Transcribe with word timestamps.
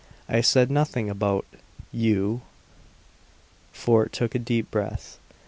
"I 0.27 0.41
said 0.41 0.71
nothing 0.71 1.11
about 1.11 1.45
you." 1.91 2.41
Fort 3.71 4.11
took 4.11 4.33
a 4.33 4.39
deep 4.39 4.71
breath. 4.71 5.19